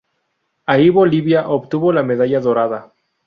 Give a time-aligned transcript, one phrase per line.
[0.65, 2.91] Ahí Bolivia obtuvo la medalla dorada.